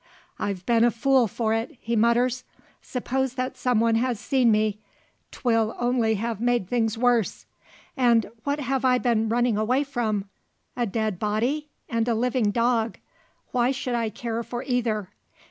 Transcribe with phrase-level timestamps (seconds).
[0.39, 2.43] "I've been a fool for it," he mutters.
[2.81, 4.79] "Suppose that some one has seen me?
[5.29, 7.45] 'Twill only have made things worse.
[7.95, 10.25] And what have I been running away from?
[10.75, 12.97] A dead body, and a living dog!
[13.51, 15.09] Why should I care for either?